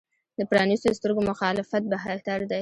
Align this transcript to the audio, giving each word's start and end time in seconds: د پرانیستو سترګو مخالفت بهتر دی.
د 0.39 0.41
پرانیستو 0.49 0.97
سترګو 0.99 1.21
مخالفت 1.31 1.83
بهتر 1.93 2.39
دی. 2.51 2.59